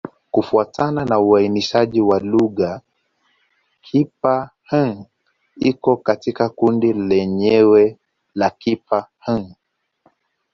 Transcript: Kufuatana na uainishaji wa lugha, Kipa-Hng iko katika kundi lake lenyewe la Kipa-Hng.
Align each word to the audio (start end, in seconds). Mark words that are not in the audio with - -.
Kufuatana 0.31 1.05
na 1.05 1.19
uainishaji 1.19 2.01
wa 2.01 2.19
lugha, 2.19 2.81
Kipa-Hng 3.81 5.05
iko 5.59 5.97
katika 5.97 6.49
kundi 6.49 6.87
lake 6.93 6.99
lenyewe 7.07 7.97
la 8.35 8.49
Kipa-Hng. 8.49 9.55